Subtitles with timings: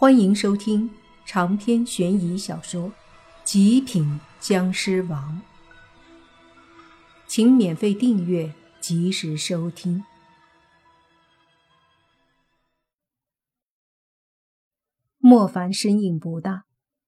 [0.00, 0.88] 欢迎收听
[1.26, 2.88] 长篇悬疑小说
[3.42, 5.42] 《极品僵尸王》，
[7.26, 10.04] 请免费订阅，及时收听。
[15.18, 16.66] 莫凡身影不大，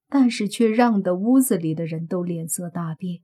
[0.09, 3.21] 但是却让得屋子里的人都脸色大变，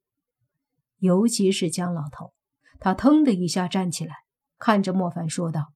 [1.00, 2.34] 尤其是江老头，
[2.80, 4.16] 他腾的一下站起来，
[4.58, 5.74] 看着莫凡说道：“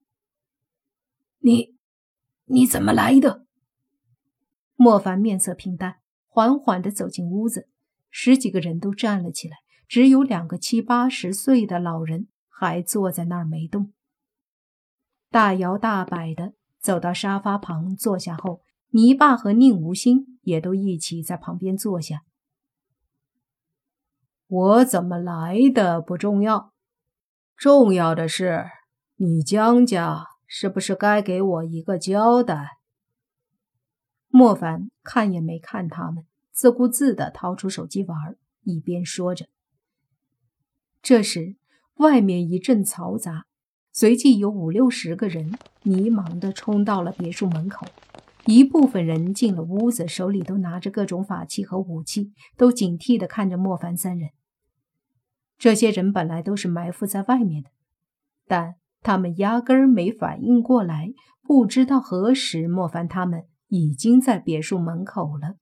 [1.44, 1.76] 你，
[2.46, 3.48] 你怎么来的？”
[4.82, 7.70] 莫凡面色平淡，缓缓地走进屋子，
[8.10, 9.58] 十几个人都站了起来，
[9.88, 13.94] 只有两个七八十岁的老人还坐在那儿没动。
[15.30, 22.24] 大摇大摆地走到沙发旁坐下后，泥巴和宁无心也都一起在旁边坐下。
[24.48, 26.74] 我怎么来的不重要，
[27.56, 28.66] 重要的是
[29.18, 32.81] 你江家是不是该给我一个交代？
[34.32, 39.48] 莫凡看也没看他们，自顾自地掏出手机玩，一边说着。
[41.02, 41.58] 这时，
[41.96, 43.46] 外面一阵嘈杂，
[43.92, 47.86] 随即有五六十个人迷茫地冲到了别墅门口。
[48.46, 54.30] 一部分人进了屋子，手里都拿着各种法器和武器，都警惕地看着莫凡三人。
[55.58, 57.70] 这些人本来都是埋伏在外面的，
[58.48, 63.46] 但他们压根儿没反应过来，不知道何时莫凡他们。
[63.72, 65.56] 已经在别墅门口了。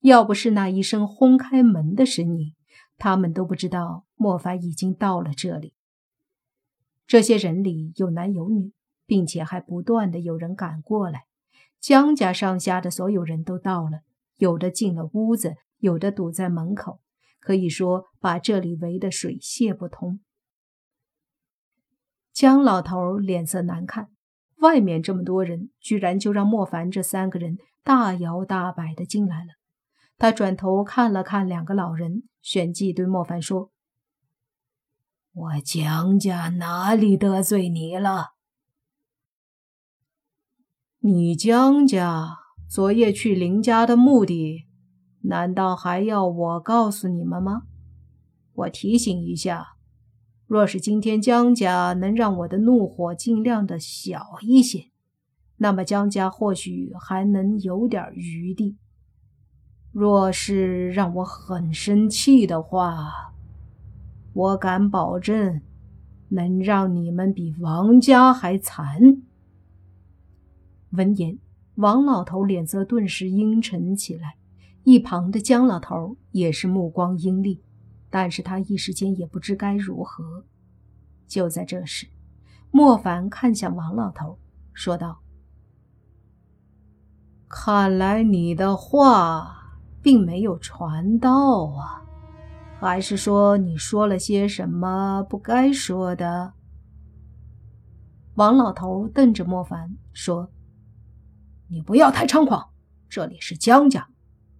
[0.00, 2.54] 要不是那一声轰开门的声音，
[2.98, 5.72] 他们都不知道莫凡已经到了这里。
[7.06, 8.72] 这些人里有男有女，
[9.06, 11.26] 并且还不断的有人赶过来。
[11.78, 14.00] 江家上下的所有人都到了，
[14.36, 17.00] 有的进了屋子，有的堵在门口，
[17.38, 20.18] 可以说把这里围得水泄不通。
[22.32, 24.10] 江老头脸色难看。
[24.60, 29.54] 外面这么多人，居然就让莫凡这三个人大摇大摆的进来了。
[30.16, 33.70] 他转头看了看两个老人，旋即对莫凡说
[35.32, 38.34] ：“我江家哪里得罪你了？
[40.98, 42.36] 你江家
[42.68, 44.66] 昨夜去林家的目的，
[45.22, 47.62] 难道还要我告诉你们吗？
[48.52, 49.76] 我提醒一下。”
[50.50, 54.86] 若是今天江家能让我的怒火尽量的小一些，
[55.58, 58.74] 那么江家或许还能有点余地；
[59.92, 63.32] 若是让我很生气的话，
[64.32, 65.60] 我敢保证
[66.30, 69.22] 能让你们比王家还惨。
[70.90, 71.38] 闻言，
[71.76, 74.34] 王老头脸色顿时阴沉起来，
[74.82, 77.62] 一旁的江老头也是目光阴厉。
[78.10, 80.44] 但是他一时间也不知该如何。
[81.28, 82.08] 就在这时，
[82.72, 84.38] 莫凡看向王老头，
[84.72, 85.20] 说道
[87.48, 92.02] ：“看来你的话并没有传到啊，
[92.80, 96.54] 还是说你说了些什么不该说的？”
[98.34, 100.50] 王老头瞪着莫凡说
[101.70, 102.70] ：“你不要太猖狂，
[103.08, 104.08] 这里是江家，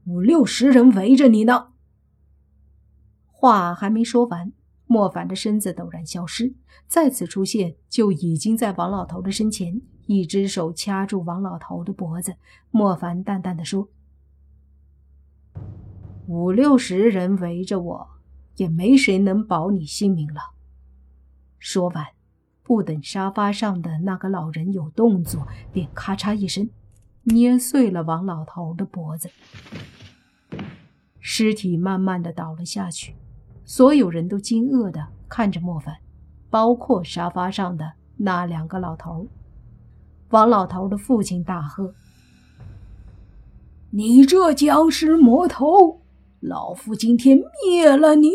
[0.04, 1.68] 五六十人围着你呢。”
[3.40, 4.52] 话还没说完，
[4.86, 6.52] 莫凡的身子陡然消失，
[6.86, 12.36] 再次出现就已经在王老头的身前，一只手掐住王老头的脖子。
[12.70, 13.88] 莫凡淡淡的说
[16.28, 18.08] ：“五六十人围着我，
[18.56, 20.40] 也没谁能保你性命了。”
[21.58, 22.08] 说完，
[22.62, 26.68] 不等沙发上的那个老人有动作，便咔嚓一声，
[27.22, 29.30] 捏碎了王老头的脖子，
[31.20, 33.14] 尸体慢慢的倒了下去。
[33.72, 35.94] 所有人都惊愕地看着莫凡，
[36.50, 39.28] 包括沙发上的那两个老头。
[40.30, 41.94] 王老头的父亲大喝
[43.90, 46.00] ：“你这僵尸魔头，
[46.40, 48.32] 老夫今天灭了你！”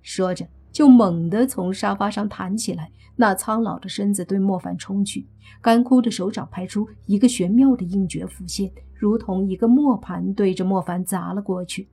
[0.00, 5.26] 说着，就猛地从沙发上弹起来，那苍老的身子对莫凡冲去，
[5.60, 11.88] 干枯的手掌拍出一个玄妙的硬诀浮现，如同一个磨盘，对着莫凡砸了过去。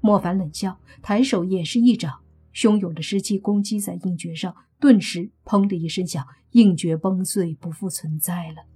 [0.00, 2.20] 莫凡冷笑，抬手也是一掌，
[2.54, 8.66] 汹涌的湿气攻击在硬诀上，顿时“砰”的一声响，硬诀崩碎，不复存在了。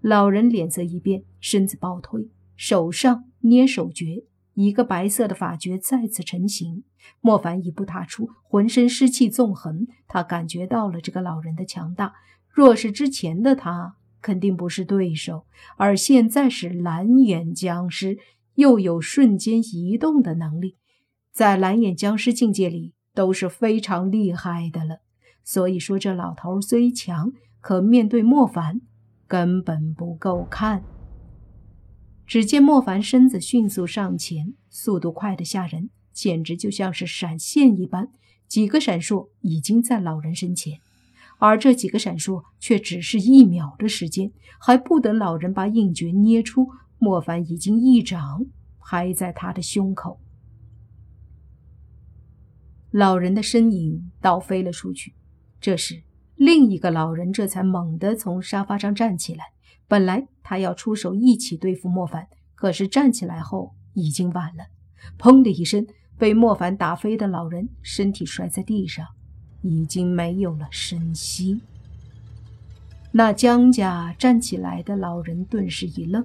[0.00, 6.82] 老人脸色一变，身子暴退，手上捏手诀，一个白色的法诀再次成型。
[7.20, 12.14] 莫凡一步踏出，浑身湿气纵横，他感觉到了这个老人的强大。
[12.48, 15.46] 若是之前的他，肯定不是对手，
[15.76, 18.18] 而现在是蓝眼僵尸。
[18.54, 20.76] 又有瞬间移动的能力，
[21.32, 24.98] 在蓝眼僵尸境界里都是非常厉害的了。
[25.44, 28.80] 所以说，这老头虽强，可面对莫凡，
[29.26, 30.84] 根本不够看。
[32.26, 38.08] 只见莫凡身子迅速上前，速度快得吓人，简直就像是闪现一般。
[38.46, 40.78] 几个闪烁已经在老人身前，
[41.38, 46.68] 而这几个闪烁却只是一秒的时间，还不等老人把印诀捏出，
[47.02, 48.46] 莫凡已经一掌
[48.78, 50.20] 拍在他的胸口。
[52.92, 55.12] 老人的身影倒飞了出去。
[55.60, 56.04] 这时，
[56.36, 59.46] 另一个老人这才猛地从沙发上站起来。
[59.88, 64.66] 本来他要出手一起对付莫凡，可是站起来后已经晚了。
[65.18, 65.84] 砰的一声，
[66.16, 69.04] 被莫凡打飞的老人身体摔在地上，
[69.62, 71.60] 已经没有了声息。
[73.10, 76.24] 那江家站起来的老人顿时一愣，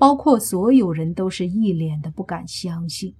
[0.00, 3.14] 包括所有人都是一脸的不敢相信。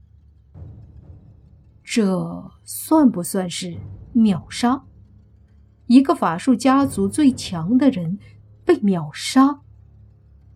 [1.85, 3.77] 这算不算是
[4.15, 4.83] 秒杀？
[5.85, 8.19] 一个法术家族最强的人
[8.65, 9.61] 被秒杀，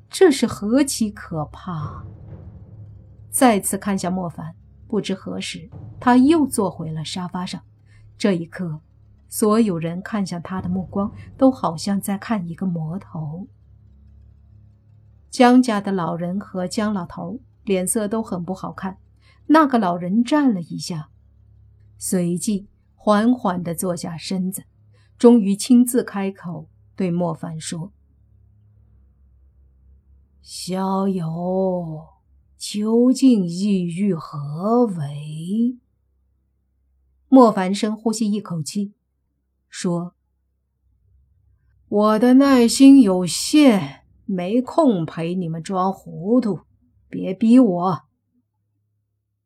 [0.09, 2.07] 这是何其可怕！
[3.29, 4.55] 再次看向莫凡，
[4.89, 5.69] 不知何时
[6.01, 7.61] 他又坐回了沙发上。
[8.17, 8.81] 这一刻，
[9.29, 13.47] 所有人看向他的目光都好像在看一个魔头。
[15.35, 18.99] 江家的老人和江老头脸色都很不好看。
[19.47, 21.11] 那个老人站了一下，
[21.99, 24.63] 随即缓缓地坐下身子。
[25.19, 27.93] 终于亲自开口对莫凡说
[30.41, 32.11] ：“小友，
[32.57, 35.81] 究竟意欲何为？”
[37.27, 38.93] 莫凡深呼吸一口气，
[39.69, 40.15] 说
[41.89, 46.61] ：“我的耐心有限，没空陪你们装糊涂，
[47.09, 48.01] 别逼我。”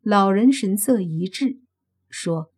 [0.00, 1.60] 老人神色一滞，
[2.08, 2.50] 说。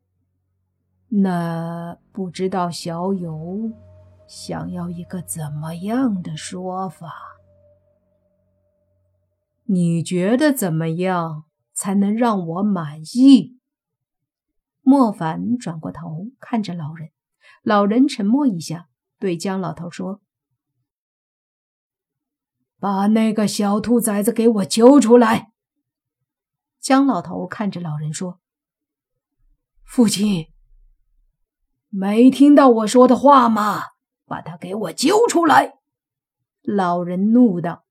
[1.12, 3.72] 那不知道小友
[4.28, 7.12] 想要一个怎么样的说法？
[9.64, 13.58] 你觉得怎么样才能让我满意？
[14.82, 17.10] 莫凡转过头看着老人，
[17.64, 18.88] 老人沉默一下，
[19.18, 20.20] 对江老头说
[22.80, 25.52] ：“把那个小兔崽子给我揪出来。”
[26.80, 28.40] 江老头看着老人说
[29.84, 30.48] ：“父亲。”
[31.92, 33.82] 没听到我说的话吗？
[34.24, 35.74] 把他给我揪出来！
[36.62, 37.84] 老人怒道。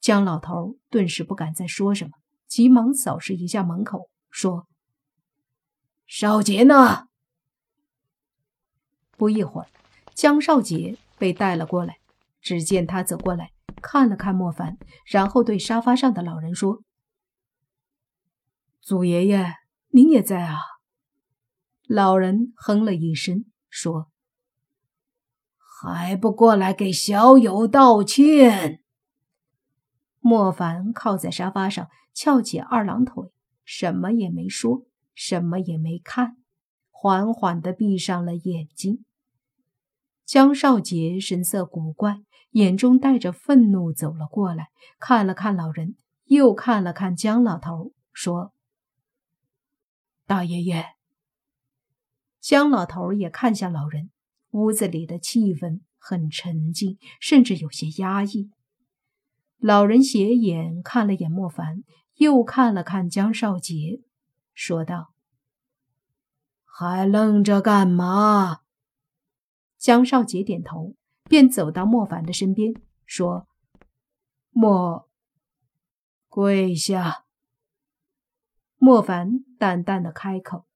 [0.00, 2.10] 江老头顿时不敢再说什么，
[2.48, 4.66] 急忙扫视一下门口，说
[6.04, 7.06] ：“少杰呢？”
[9.16, 9.68] 不一会儿，
[10.14, 11.98] 江少杰被带了过来。
[12.40, 16.82] 只见他走过来看了看莫凡，然后对沙发上的老人说
[18.80, 19.54] ：“祖爷爷，
[19.88, 20.58] 您也在啊？”
[21.88, 24.10] 老人哼了一声，说
[25.56, 28.82] ：“还不过来给小友道歉？”
[30.20, 33.32] 莫凡靠在沙发上，翘起二郎腿，
[33.64, 34.82] 什么也没说，
[35.14, 36.36] 什么也没看，
[36.90, 39.04] 缓缓的闭上了眼睛。
[40.28, 42.20] 江少杰神色古怪，
[42.50, 44.68] 眼中带着愤怒，走了过来，
[45.00, 45.96] 看了看老人，
[46.26, 48.52] 又看了看江老头，说
[50.28, 50.84] ：“大爷爷。”
[52.42, 54.10] 江老头也看向老人，
[54.50, 58.50] 屋子里的气氛很沉静，甚至有些压抑。
[59.56, 61.84] 老人斜眼看了眼莫凡，
[62.16, 64.02] 又看了看江少杰，
[64.52, 65.14] 说道
[66.68, 68.60] ：“还愣着干嘛？”
[69.78, 70.94] 江少杰点头，
[71.24, 72.74] 便走到莫凡的身边，
[73.06, 73.46] 说
[74.50, 75.08] ：“莫，
[76.28, 77.24] 跪下。”
[78.76, 80.66] 莫凡淡淡的开口。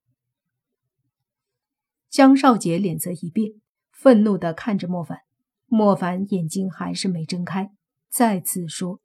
[2.08, 5.20] 江少杰脸色一变，愤怒的看着莫凡。
[5.66, 7.72] 莫凡眼睛还是没睁开，
[8.08, 9.00] 再次说：“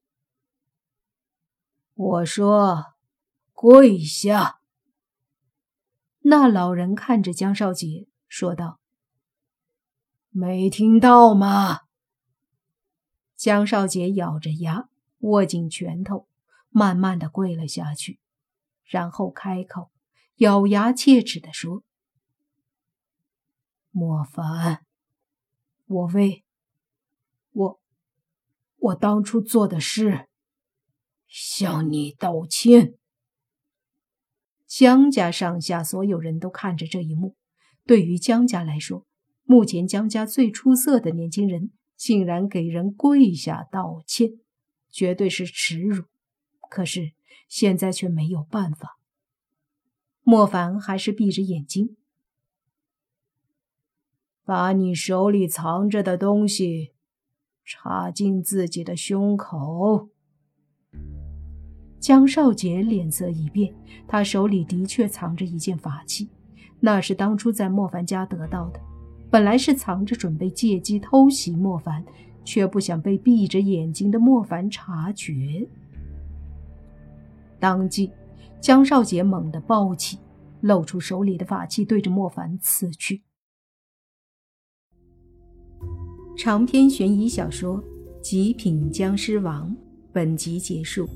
[1.95, 2.95] 我说，
[3.53, 4.59] 跪下。”
[6.21, 8.79] 那老人看着江少杰说道
[10.39, 11.79] ：“没听到吗？”
[13.35, 14.87] 江少杰咬着牙，
[15.21, 16.27] 握紧拳头，
[16.69, 18.19] 慢慢的跪了下去，
[18.83, 19.89] 然后开口，
[20.35, 21.83] 咬牙切齿的说。
[23.89, 24.85] 莫凡，
[25.87, 26.45] 我为
[27.51, 27.81] 我
[28.75, 30.27] 我当初做的事
[31.27, 32.93] 向你道歉。
[34.67, 37.35] 江家上下所有人都看着这一幕。
[37.87, 39.07] 对于江家来说，
[39.47, 44.33] 目前江家最出色的年轻人竟然给人跪下道歉，
[44.91, 46.03] 绝对是耻辱。
[46.69, 47.13] 可是
[47.47, 48.99] 现在却没有办法。
[50.21, 51.95] 莫凡还是闭着眼睛。
[54.43, 56.91] 把你手里藏着的东西
[57.63, 60.09] 插进自己的胸口。
[62.01, 63.73] 江少杰脸色一变，
[64.07, 66.29] 他手里的确藏着一件法器，
[66.81, 68.79] 那是当初在莫凡家得到的。
[69.29, 72.03] 本来是藏着，准备借机偷袭莫凡，
[72.45, 75.67] 却不想被闭着眼睛的莫凡察觉。
[77.59, 78.11] 当即，
[78.61, 80.17] 江少杰猛地抱起，
[80.61, 83.23] 露出手里的法器，对着莫凡刺去。
[86.37, 87.81] 长篇悬疑小说
[88.21, 89.69] 《极品僵尸王》
[90.13, 91.07] 本集结束。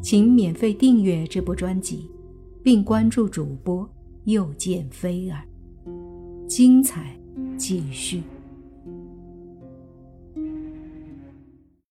[0.00, 2.08] 请免费订阅这部专辑，
[2.62, 3.88] 并关注主播
[4.24, 5.42] 又见菲儿，
[6.46, 7.18] 精彩
[7.58, 8.22] 继续。